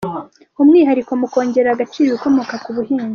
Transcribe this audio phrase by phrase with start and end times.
[0.61, 3.09] Umwihariko mu kongerera agaciro ibikomoka ku buhinzi.